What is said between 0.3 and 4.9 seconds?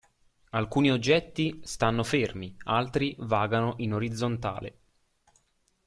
Alcuni oggetti stanno fermi, altri vagano in orizzontale.